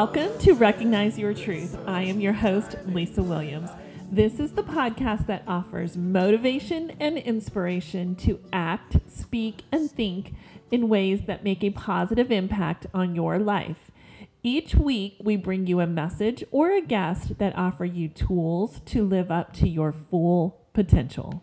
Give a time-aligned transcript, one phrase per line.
[0.00, 1.76] Welcome to Recognize Your Truth.
[1.84, 3.68] I am your host, Lisa Williams.
[4.12, 10.34] This is the podcast that offers motivation and inspiration to act, speak, and think
[10.70, 13.90] in ways that make a positive impact on your life.
[14.44, 19.04] Each week, we bring you a message or a guest that offer you tools to
[19.04, 21.42] live up to your full potential.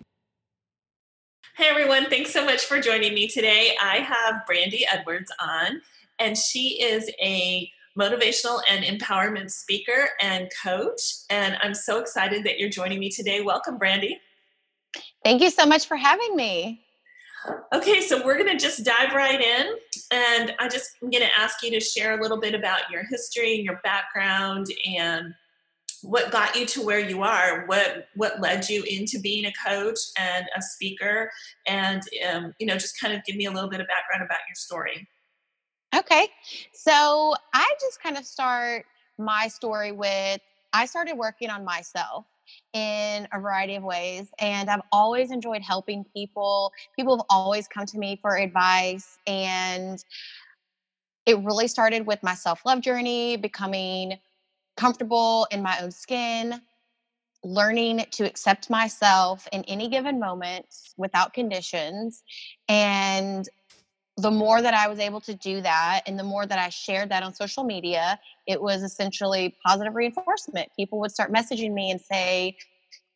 [1.58, 3.76] Hey everyone, thanks so much for joining me today.
[3.82, 5.82] I have Brandy Edwards on,
[6.20, 11.02] and she is a motivational and empowerment speaker and coach.
[11.30, 13.42] And I'm so excited that you're joining me today.
[13.42, 14.20] Welcome, Brandy.
[15.24, 16.82] Thank you so much for having me.
[17.74, 19.68] Okay, so we're going to just dive right in.
[20.12, 23.04] And I just am going to ask you to share a little bit about your
[23.10, 25.34] history and your background and
[26.02, 29.98] what got you to where you are what what led you into being a coach
[30.20, 31.32] and a speaker
[31.68, 34.40] and um, you know just kind of give me a little bit of background about
[34.48, 35.08] your story
[35.96, 36.28] Okay.
[36.74, 38.86] So I just kind of start
[39.18, 40.42] my story with
[40.74, 42.26] I started working on myself
[42.74, 46.74] in a variety of ways and I've always enjoyed helping people.
[46.98, 50.04] People have always come to me for advice and
[51.26, 54.20] it really started with my self-love journey, becoming
[54.76, 56.62] comfortable in my own skin,
[57.44, 60.66] learning to accept myself in any given moment
[60.98, 62.24] without conditions
[62.68, 63.48] and
[64.18, 67.10] the more that I was able to do that and the more that I shared
[67.10, 68.18] that on social media,
[68.48, 70.70] it was essentially positive reinforcement.
[70.78, 72.56] People would start messaging me and say,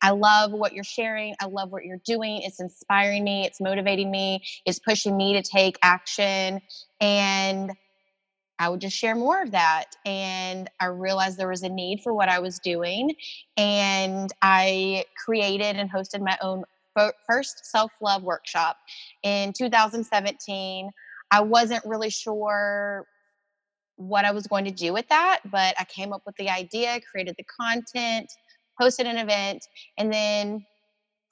[0.02, 1.34] I love what you're sharing.
[1.40, 2.42] I love what you're doing.
[2.42, 3.46] It's inspiring me.
[3.46, 4.42] It's motivating me.
[4.66, 6.60] It's pushing me to take action.
[7.00, 7.72] And
[8.58, 9.86] I would just share more of that.
[10.04, 13.14] And I realized there was a need for what I was doing.
[13.56, 16.64] And I created and hosted my own
[17.26, 18.76] first self love workshop
[19.22, 20.90] in 2017.
[21.30, 23.06] I wasn't really sure
[23.96, 27.00] what I was going to do with that, but I came up with the idea,
[27.10, 28.30] created the content,
[28.80, 29.66] hosted an event,
[29.98, 30.64] and then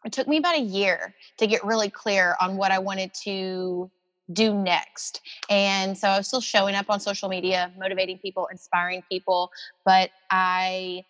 [0.04, 3.90] it took me about a year to get really clear on what I wanted to
[4.32, 5.22] do next.
[5.48, 9.50] And so I was still showing up on social media, motivating people, inspiring people,
[9.84, 11.04] but I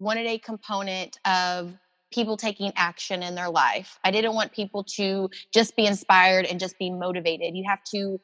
[0.00, 1.72] wanted a component of
[2.10, 3.98] people taking action in their life.
[4.04, 7.54] I didn't want people to just be inspired and just be motivated.
[7.54, 8.20] You have to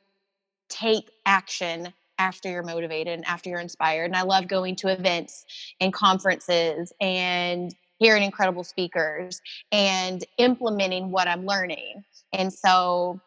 [0.69, 4.07] take action after you're motivated and after you're inspired.
[4.07, 5.45] And I love going to events
[5.81, 9.41] and conferences and hearing incredible speakers
[9.73, 12.05] and implementing what I'm learning.
[12.33, 13.21] And so,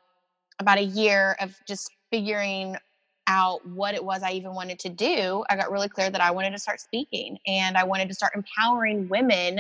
[0.59, 2.75] about a year of just figuring
[3.28, 6.32] out what it was I even wanted to do, I got really clear that I
[6.32, 9.60] wanted to start speaking and I wanted to start empowering women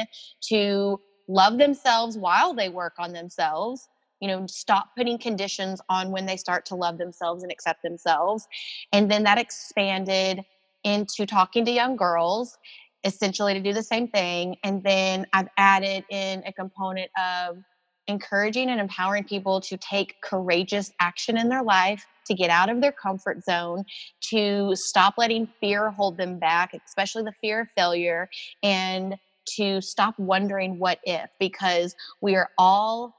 [0.49, 3.87] to love themselves while they work on themselves.
[4.21, 8.47] You know, stop putting conditions on when they start to love themselves and accept themselves.
[8.91, 10.43] And then that expanded
[10.83, 12.57] into talking to young girls,
[13.03, 14.55] essentially to do the same thing.
[14.63, 17.57] And then I've added in a component of
[18.07, 22.81] encouraging and empowering people to take courageous action in their life, to get out of
[22.81, 23.83] their comfort zone,
[24.21, 28.29] to stop letting fear hold them back, especially the fear of failure,
[28.63, 29.17] and
[29.55, 33.15] to stop wondering what if, because we are all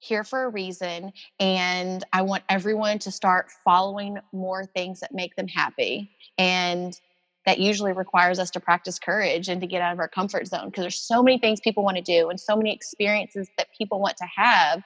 [0.00, 1.12] here for a reason.
[1.40, 6.10] And I want everyone to start following more things that make them happy.
[6.38, 6.98] And
[7.46, 10.66] that usually requires us to practice courage and to get out of our comfort zone
[10.66, 14.00] because there's so many things people want to do and so many experiences that people
[14.00, 14.82] want to have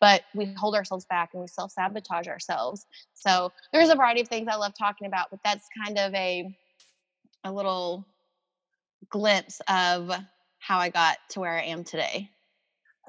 [0.00, 2.86] but we hold ourselves back and we self-sabotage ourselves.
[3.14, 6.56] So there's a variety of things i love talking about but that's kind of a
[7.44, 8.06] a little
[9.10, 10.10] glimpse of
[10.58, 12.30] how i got to where i am today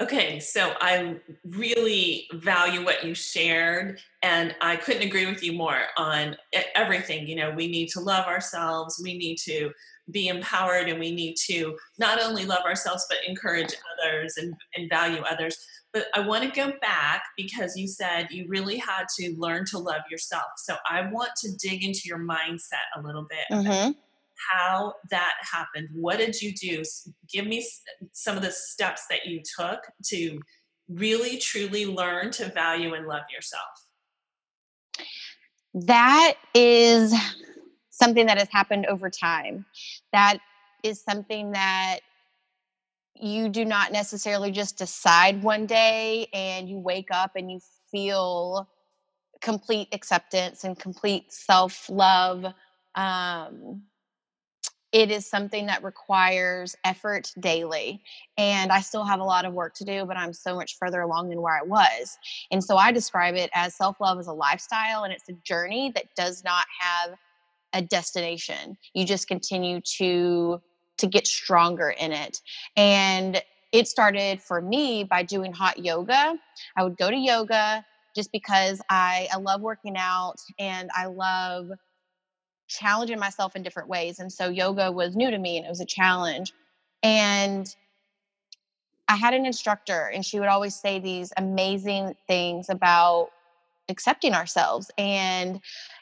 [0.02, 5.82] Okay, so I really value what you shared, and I couldn't agree with you more
[5.98, 6.38] on
[6.74, 7.28] everything.
[7.28, 9.72] You know, we need to love ourselves, we need to
[10.12, 14.90] be empowered, and we need to not only love ourselves, but encourage others and, and
[14.90, 15.58] value others.
[15.92, 19.80] But I want to go back because you said you really had to learn to
[19.80, 20.46] love yourself.
[20.58, 23.46] So I want to dig into your mindset a little bit.
[23.52, 23.92] Mm-hmm
[24.52, 25.90] how that happened.
[25.94, 26.84] What did you do?
[27.32, 27.68] Give me
[28.14, 30.40] some of the steps that you took to
[30.88, 33.64] really truly learn to value and love yourself.
[35.74, 37.14] That is
[37.90, 39.66] something that has happened over time.
[40.12, 40.40] That
[40.84, 42.00] is something that
[43.16, 47.60] you do not necessarily just decide one day and you wake up and you
[47.92, 48.68] feel
[49.42, 52.46] complete acceptance and complete self love.
[52.96, 53.84] Um,
[54.92, 58.02] it is something that requires effort daily.
[58.38, 61.02] And I still have a lot of work to do, but I'm so much further
[61.02, 62.18] along than where I was.
[62.52, 65.92] And so I describe it as self love as a lifestyle and it's a journey
[65.96, 67.12] that does not have
[67.74, 68.78] a destination.
[68.94, 70.62] You just continue to
[70.98, 72.42] to get stronger in it.
[72.76, 73.42] And
[73.72, 76.36] it started for me by doing hot yoga.
[76.76, 81.68] I would go to yoga just because I, I love working out and I love
[82.70, 84.20] challenging myself in different ways.
[84.20, 86.54] And so yoga was new to me and it was a challenge.
[87.04, 87.68] And
[89.08, 93.30] I had an instructor and she would always say these amazing things about
[93.90, 95.60] accepting ourselves and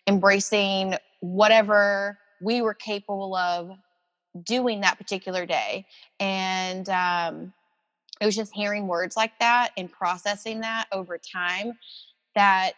[0.07, 3.71] embracing whatever we were capable of
[4.43, 5.85] doing that particular day.
[6.19, 7.53] And um,
[8.19, 11.73] it was just hearing words like that and processing that over time
[12.35, 12.73] that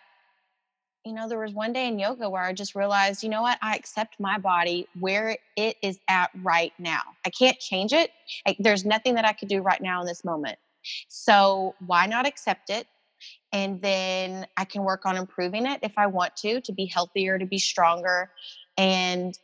[1.09, 3.57] you know there was one day in yoga where i just realized you know what?
[3.63, 7.01] I accept my body where it is at right now.
[7.25, 8.11] I can't change it.
[8.45, 10.59] I, there's nothing that i could do right now in this moment.
[11.07, 12.85] So why not accept it?
[13.51, 17.39] And then i can work on improving it if i want to to be healthier
[17.39, 18.29] to be stronger.
[18.77, 19.38] And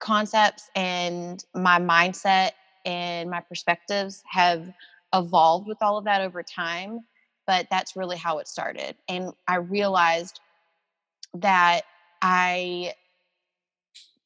[0.00, 2.50] concepts and my mindset
[2.84, 4.70] and my perspectives have
[5.14, 7.00] evolved with all of that over time
[7.46, 10.40] but that's really how it started and i realized
[11.34, 11.82] that
[12.20, 12.92] i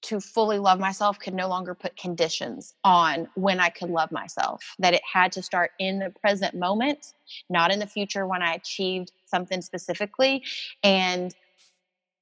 [0.03, 4.63] to fully love myself could no longer put conditions on when i could love myself
[4.79, 7.15] that it had to start in the present moment
[7.49, 10.43] not in the future when i achieved something specifically
[10.83, 11.35] and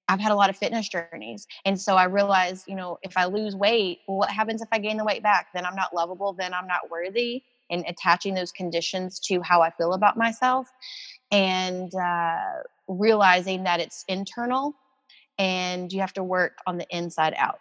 [0.08, 1.46] I've had a lot of fitness journeys.
[1.64, 4.78] And so I realized, you know, if I lose weight, well, what happens if I
[4.78, 5.48] gain the weight back?
[5.54, 7.42] Then I'm not lovable, then I'm not worthy.
[7.74, 10.68] And attaching those conditions to how I feel about myself
[11.32, 14.74] and uh, realizing that it's internal
[15.38, 17.58] and you have to work on the inside out.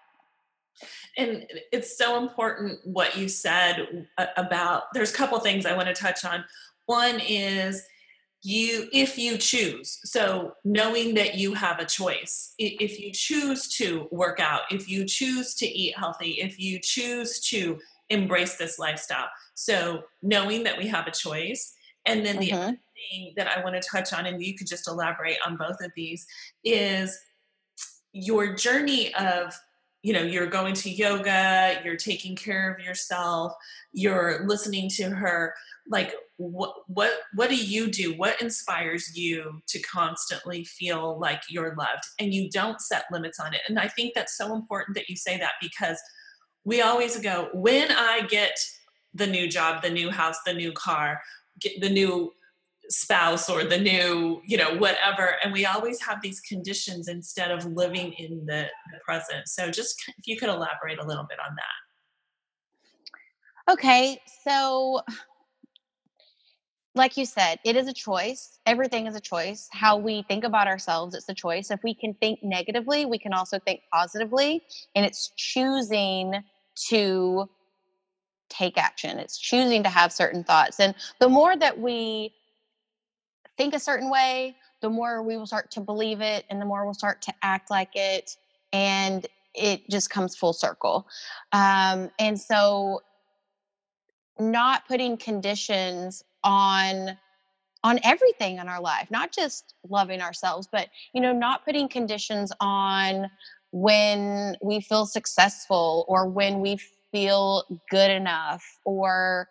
[1.17, 4.07] And it's so important what you said
[4.37, 6.43] about there's a couple things I want to touch on.
[6.85, 7.83] One is
[8.43, 14.05] you if you choose so knowing that you have a choice if you choose to
[14.11, 17.79] work out if you choose to eat healthy if you choose to
[18.13, 19.27] embrace this lifestyle.
[19.55, 21.73] So knowing that we have a choice
[22.05, 22.61] and then the mm-hmm.
[22.61, 22.79] other
[23.11, 25.91] thing that i want to touch on and you could just elaborate on both of
[25.95, 26.25] these
[26.65, 27.17] is
[28.11, 29.57] your journey of
[30.01, 33.53] you know you're going to yoga you're taking care of yourself
[33.93, 35.53] you're listening to her.
[35.87, 38.13] Like what what what do you do?
[38.17, 42.03] What inspires you to constantly feel like you're loved?
[42.19, 43.61] And you don't set limits on it.
[43.67, 45.99] And i think that's so important that you say that because
[46.65, 48.57] we always go when i get
[49.13, 51.21] the new job the new house the new car
[51.59, 52.31] get the new
[52.89, 57.65] spouse or the new you know whatever and we always have these conditions instead of
[57.65, 61.55] living in the, the present so just if you could elaborate a little bit on
[61.55, 65.01] that okay so
[66.95, 68.59] like you said, it is a choice.
[68.65, 69.67] Everything is a choice.
[69.71, 71.71] How we think about ourselves, it's a choice.
[71.71, 74.63] If we can think negatively, we can also think positively.
[74.95, 76.43] And it's choosing
[76.89, 77.49] to
[78.49, 80.79] take action, it's choosing to have certain thoughts.
[80.79, 82.33] And the more that we
[83.57, 86.85] think a certain way, the more we will start to believe it and the more
[86.85, 88.37] we'll start to act like it.
[88.71, 91.07] And it just comes full circle.
[91.51, 93.01] Um, and so,
[94.39, 97.17] not putting conditions on
[97.83, 102.51] on everything in our life not just loving ourselves but you know not putting conditions
[102.59, 103.29] on
[103.73, 106.77] when we feel successful or when we
[107.11, 109.49] feel good enough or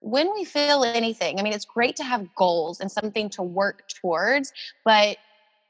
[0.00, 1.40] when we feel anything.
[1.40, 4.52] I mean it's great to have goals and something to work towards
[4.84, 5.16] but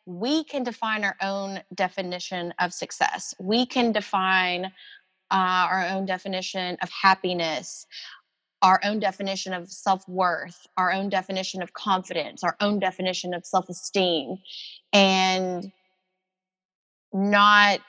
[0.07, 3.33] we can define our own definition of success.
[3.39, 4.67] We can define
[5.31, 7.87] uh, our own definition of happiness
[8.63, 13.45] our own definition of self worth, our own definition of confidence, our own definition of
[13.45, 14.39] self esteem,
[14.91, 15.71] and
[17.15, 17.81] not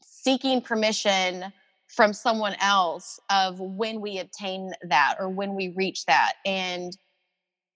[0.00, 1.52] seeking permission
[1.88, 6.96] from someone else of when we obtain that or when we reach that and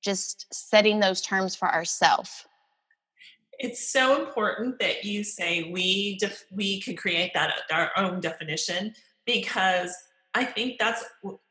[0.02, 2.44] just setting those terms for ourselves
[3.58, 8.20] it's so important that you say we def- we can create that uh, our own
[8.20, 8.92] definition
[9.24, 9.94] because
[10.34, 11.04] I think that's,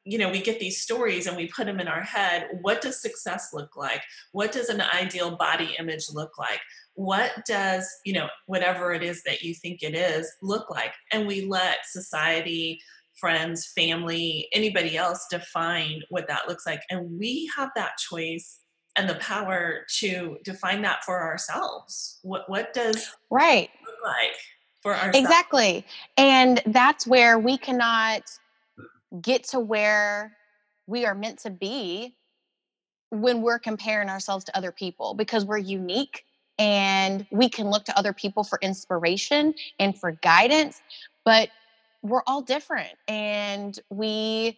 [0.05, 2.47] you know, we get these stories and we put them in our head.
[2.61, 4.01] What does success look like?
[4.31, 6.59] What does an ideal body image look like?
[6.95, 10.93] What does, you know, whatever it is that you think it is look like?
[11.11, 12.79] And we let society,
[13.19, 16.81] friends, family, anybody else define what that looks like.
[16.89, 18.59] And we have that choice
[18.97, 22.19] and the power to define that for ourselves.
[22.23, 24.35] What what does right look like
[24.81, 25.17] for ourselves?
[25.17, 25.85] Exactly.
[26.17, 28.23] And that's where we cannot
[29.21, 30.35] get to where
[30.87, 32.15] we are meant to be
[33.09, 36.23] when we're comparing ourselves to other people because we're unique
[36.57, 40.81] and we can look to other people for inspiration and for guidance,
[41.25, 41.49] but
[42.03, 44.57] we're all different and we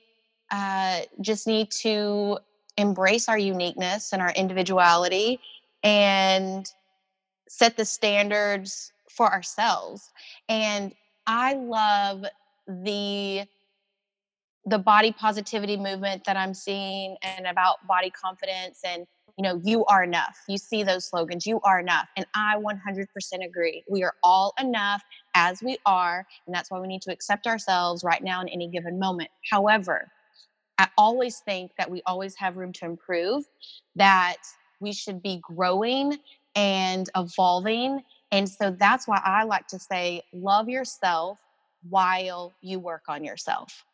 [0.51, 2.37] uh, just need to
[2.77, 5.39] embrace our uniqueness and our individuality
[5.83, 6.71] and
[7.47, 10.11] set the standards for ourselves.
[10.49, 10.93] And
[11.27, 12.25] I love
[12.67, 13.45] the
[14.65, 19.05] the body positivity movement that I'm seeing and about body confidence and
[19.37, 20.37] you know you are enough.
[20.47, 22.07] You see those slogans, you are enough.
[22.17, 23.07] And I 100%
[23.45, 23.83] agree.
[23.89, 25.01] We are all enough
[25.35, 28.67] as we are, and that's why we need to accept ourselves right now in any
[28.67, 29.29] given moment.
[29.49, 30.11] However,
[30.77, 33.45] I always think that we always have room to improve,
[33.95, 34.37] that
[34.79, 36.17] we should be growing
[36.55, 38.03] and evolving.
[38.31, 41.37] And so that's why I like to say, love yourself
[41.89, 43.85] while you work on yourself.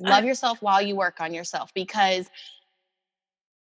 [0.00, 2.28] Love yourself while you work on yourself because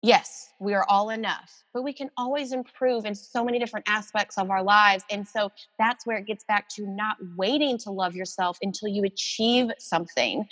[0.04, 4.36] yes, we are all enough, but we can always improve in so many different aspects
[4.36, 5.02] of our lives.
[5.10, 9.04] And so that's where it gets back to not waiting to love yourself until you
[9.04, 10.44] achieve something.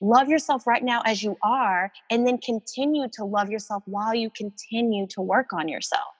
[0.00, 4.28] Love yourself right now as you are, and then continue to love yourself while you
[4.30, 6.15] continue to work on yourself.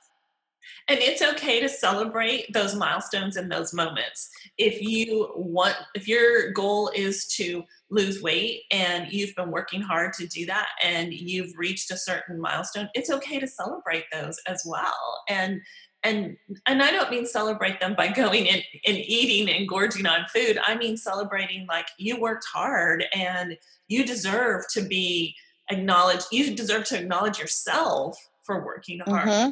[0.88, 4.28] And it's okay to celebrate those milestones and those moments.
[4.58, 10.12] If you want, if your goal is to lose weight and you've been working hard
[10.14, 14.62] to do that and you've reached a certain milestone, it's okay to celebrate those as
[14.64, 15.23] well.
[15.28, 15.61] And
[16.02, 20.26] and and I don't mean celebrate them by going and, and eating and gorging on
[20.32, 20.58] food.
[20.64, 23.56] I mean celebrating like you worked hard and
[23.88, 25.35] you deserve to be
[25.70, 26.26] acknowledged.
[26.30, 29.28] You deserve to acknowledge yourself for working hard.
[29.28, 29.50] Mm-hmm.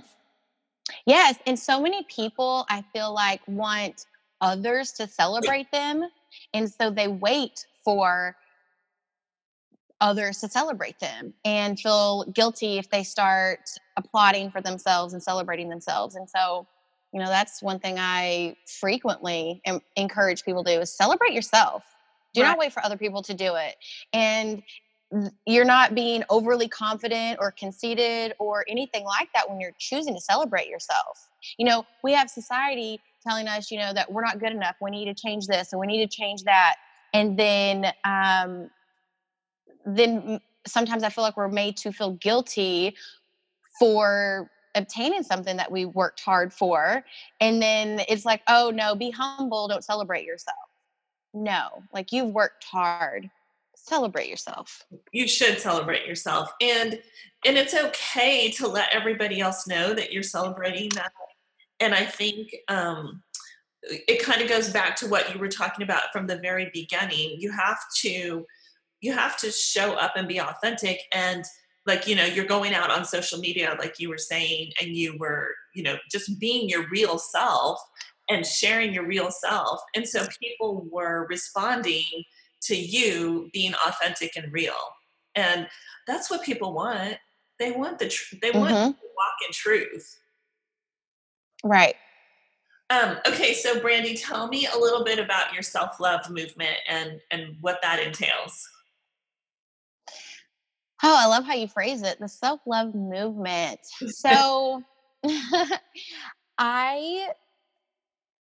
[1.07, 4.07] Yes, and so many people I feel like want
[4.41, 6.03] others to celebrate them,
[6.53, 8.37] and so they wait for
[10.01, 13.61] others to celebrate them and feel guilty if they start
[13.97, 16.15] applauding for themselves and celebrating themselves.
[16.15, 16.67] And so,
[17.13, 19.63] you know, that's one thing I frequently
[19.97, 21.85] encourage people to do is celebrate yourself.
[22.35, 22.49] Do right.
[22.49, 23.77] not wait for other people to do it.
[24.13, 24.63] And
[25.47, 30.21] you're not being overly confident or conceited or anything like that when you're choosing to
[30.21, 31.29] celebrate yourself.
[31.59, 34.77] You know, we have society telling us, you know, that we're not good enough.
[34.81, 36.77] We need to change this and we need to change that.
[37.13, 38.71] And then, um,
[39.87, 42.97] then sometimes I feel like we're made to feel guilty
[43.79, 47.05] for obtaining something that we worked hard for.
[47.41, 50.57] And then it's like, oh no, be humble, don't celebrate yourself.
[51.33, 53.31] No, like you've worked hard
[53.85, 54.83] celebrate yourself.
[55.13, 57.01] You should celebrate yourself and
[57.47, 61.13] and it's okay to let everybody else know that you're celebrating that
[61.81, 63.23] and i think um
[63.87, 67.37] it kind of goes back to what you were talking about from the very beginning.
[67.39, 68.47] You have to
[69.01, 71.45] you have to show up and be authentic and
[71.87, 75.17] like you know you're going out on social media like you were saying and you
[75.19, 77.79] were you know just being your real self
[78.31, 82.25] and sharing your real self and so people were responding
[82.67, 84.75] to you being authentic and real.
[85.35, 85.69] And
[86.07, 87.17] that's what people want.
[87.59, 88.91] They want the tr- they want mm-hmm.
[88.91, 90.19] to walk in truth.
[91.63, 91.97] Right.
[92.91, 97.57] Um, okay, so Brandy, tell me a little bit about your self-love movement and and
[97.61, 98.69] what that entails.
[101.03, 102.19] Oh, I love how you phrase it.
[102.19, 103.81] The self-love movement.
[104.09, 104.83] So
[106.59, 107.29] I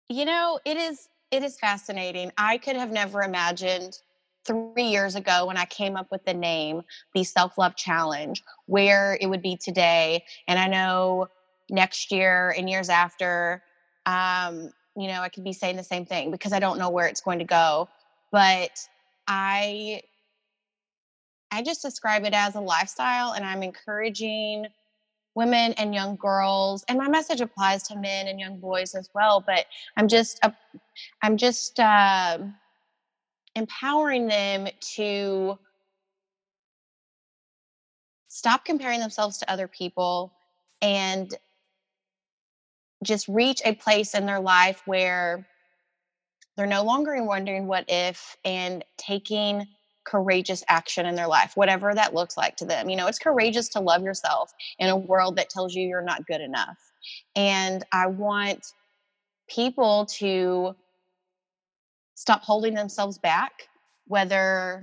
[0.08, 2.32] you know, it is it is fascinating.
[2.38, 3.98] I could have never imagined
[4.44, 6.82] three years ago when I came up with the name,
[7.14, 10.24] the Self Love Challenge, where it would be today.
[10.46, 11.28] And I know
[11.68, 13.62] next year and years after,
[14.06, 17.06] um, you know, I could be saying the same thing because I don't know where
[17.06, 17.88] it's going to go.
[18.30, 18.78] But
[19.26, 20.02] I
[21.50, 24.66] I just describe it as a lifestyle and I'm encouraging
[25.36, 29.44] women and young girls and my message applies to men and young boys as well
[29.46, 29.66] but
[29.96, 30.50] i'm just uh,
[31.22, 32.38] i'm just uh,
[33.54, 35.58] empowering them to
[38.28, 40.32] stop comparing themselves to other people
[40.82, 41.34] and
[43.02, 45.46] just reach a place in their life where
[46.56, 49.66] they're no longer wondering what if and taking
[50.06, 52.88] courageous action in their life, whatever that looks like to them.
[52.88, 56.26] You know, it's courageous to love yourself in a world that tells you you're not
[56.26, 56.78] good enough.
[57.34, 58.72] And I want
[59.48, 60.74] people to
[62.14, 63.68] stop holding themselves back,
[64.06, 64.82] whether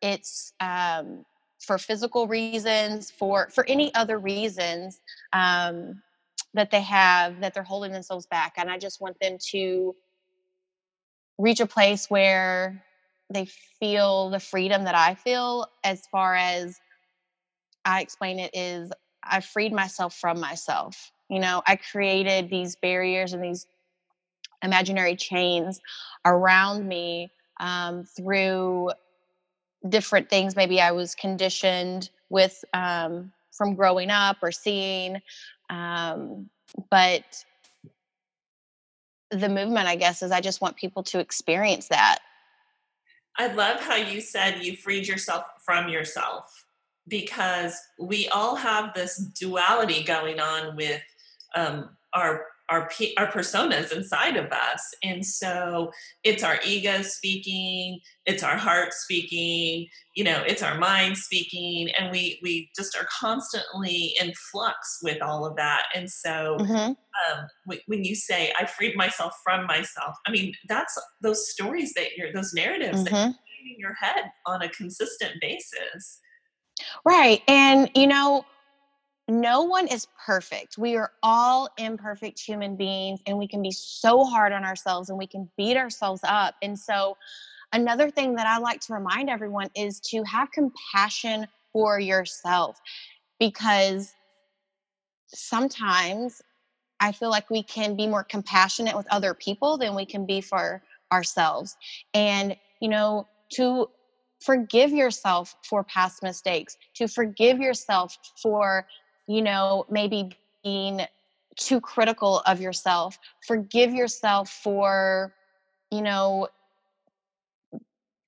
[0.00, 1.24] it's um,
[1.60, 5.00] for physical reasons, for for any other reasons
[5.32, 6.02] um,
[6.54, 8.54] that they have that they're holding themselves back.
[8.56, 9.94] And I just want them to
[11.38, 12.84] reach a place where
[13.32, 13.46] they
[13.80, 16.78] feel the freedom that I feel as far as
[17.84, 21.12] I explain it is I freed myself from myself.
[21.28, 23.66] You know, I created these barriers and these
[24.62, 25.80] imaginary chains
[26.24, 28.90] around me um, through
[29.88, 30.56] different things.
[30.56, 35.20] Maybe I was conditioned with um, from growing up or seeing,
[35.70, 36.48] um,
[36.90, 37.44] but
[39.30, 42.18] the movement, I guess, is I just want people to experience that.
[43.38, 46.64] I love how you said you freed yourself from yourself
[47.08, 51.02] because we all have this duality going on with
[51.54, 52.88] um, our our
[53.18, 55.90] our personas inside of us and so
[56.24, 62.10] it's our ego speaking it's our heart speaking you know it's our mind speaking and
[62.10, 66.72] we we just are constantly in flux with all of that and so mm-hmm.
[66.74, 72.16] um, when you say i freed myself from myself i mean that's those stories that
[72.16, 73.14] you're those narratives mm-hmm.
[73.14, 76.20] that you're in your head on a consistent basis
[77.04, 78.44] right and you know
[79.28, 80.76] no one is perfect.
[80.78, 85.18] We are all imperfect human beings, and we can be so hard on ourselves and
[85.18, 86.54] we can beat ourselves up.
[86.62, 87.16] And so,
[87.72, 92.78] another thing that I like to remind everyone is to have compassion for yourself
[93.38, 94.12] because
[95.28, 96.42] sometimes
[97.00, 100.40] I feel like we can be more compassionate with other people than we can be
[100.40, 101.76] for ourselves.
[102.14, 103.88] And, you know, to
[104.40, 108.86] forgive yourself for past mistakes, to forgive yourself for
[109.26, 111.02] you know, maybe being
[111.56, 113.18] too critical of yourself.
[113.46, 115.34] Forgive yourself for,
[115.90, 116.48] you know,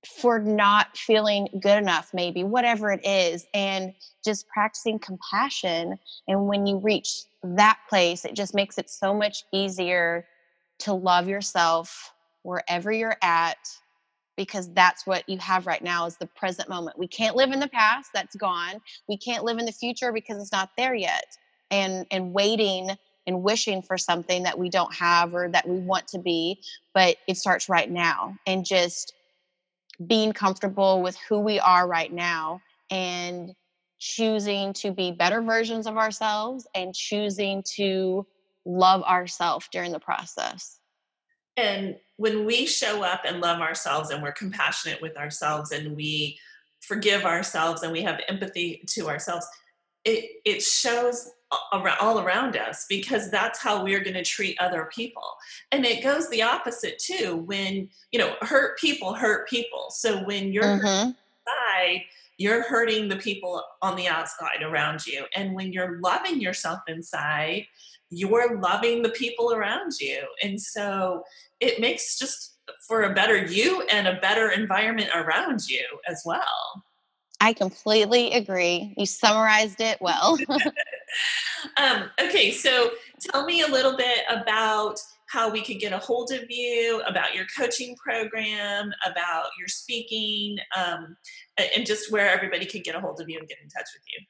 [0.05, 5.97] for not feeling good enough, maybe, whatever it is, and just practicing compassion.
[6.27, 10.25] And when you reach that place, it just makes it so much easier
[10.79, 13.57] to love yourself wherever you're at
[14.35, 16.99] because that's what you have right now is the present moment.
[16.99, 18.81] We can't live in the past, that's gone.
[19.07, 21.25] We can't live in the future because it's not there yet.
[21.71, 22.91] And and waiting
[23.27, 26.61] and wishing for something that we don't have or that we want to be,
[26.93, 28.35] but it starts right now.
[28.45, 29.13] And just
[30.05, 33.55] being comfortable with who we are right now and
[33.97, 38.25] choosing to be better versions of ourselves and choosing to
[38.65, 40.79] love ourselves during the process.
[41.57, 46.39] And when we show up and love ourselves and we're compassionate with ourselves and we
[46.81, 49.47] forgive ourselves and we have empathy to ourselves,
[50.03, 51.31] it, it shows
[51.99, 55.23] all around us because that's how we're going to treat other people.
[55.71, 59.87] And it goes the opposite too when, you know, hurt people hurt people.
[59.89, 61.09] So when you're mm-hmm.
[61.09, 62.03] inside,
[62.37, 65.25] you're hurting the people on the outside around you.
[65.35, 67.65] And when you're loving yourself inside,
[68.09, 70.19] you're loving the people around you.
[70.43, 71.23] And so
[71.59, 76.83] it makes just for a better you and a better environment around you as well.
[77.41, 78.93] I completely agree.
[78.97, 80.37] You summarized it well.
[81.77, 86.31] um, okay, so tell me a little bit about how we could get a hold
[86.31, 91.17] of you, about your coaching program, about your speaking, um,
[91.57, 94.03] and just where everybody could get a hold of you and get in touch with
[94.07, 94.25] you.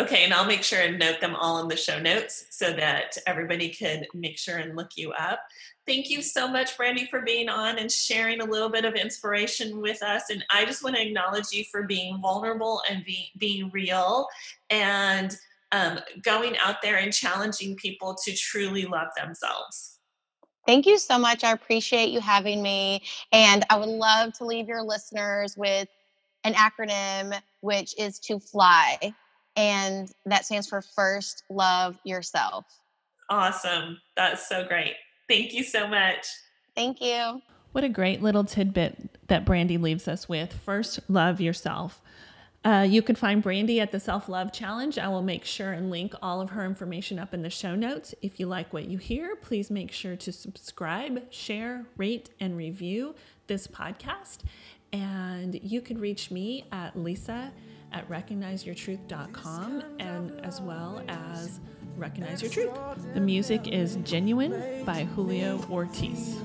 [0.01, 3.19] Okay, and I'll make sure and note them all in the show notes so that
[3.27, 5.41] everybody can make sure and look you up.
[5.87, 9.79] Thank you so much, Brandy, for being on and sharing a little bit of inspiration
[9.83, 10.31] with us.
[10.31, 14.27] And I just want to acknowledge you for being vulnerable and be, being real
[14.71, 15.37] and
[15.71, 19.99] um, going out there and challenging people to truly love themselves.
[20.67, 21.45] Thank you so much.
[21.45, 23.03] I appreciate you having me.
[23.33, 25.89] And I would love to leave your listeners with
[26.45, 29.13] an acronym, which is to fly.
[29.61, 32.65] And that stands for First Love Yourself.
[33.29, 33.99] Awesome.
[34.17, 34.95] That's so great.
[35.29, 36.27] Thank you so much.
[36.75, 37.43] Thank you.
[37.73, 40.55] What a great little tidbit that Brandy leaves us with.
[40.55, 42.01] First, love yourself.
[42.65, 44.99] Uh, you can find Brandy at the Self Love Challenge.
[44.99, 48.15] I will make sure and link all of her information up in the show notes.
[48.23, 53.15] If you like what you hear, please make sure to subscribe, share, rate, and review
[53.47, 54.39] this podcast.
[54.91, 57.53] And you can reach me at Lisa
[57.93, 61.61] at recognizeyourtruth.com and as well as
[61.97, 63.15] Recognize Your Truth.
[63.15, 66.37] The music is Genuine by Julio Ortiz.